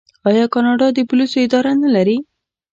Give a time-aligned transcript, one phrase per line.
[0.29, 2.17] آیا کاناډا د پولیسو اداره نلري؟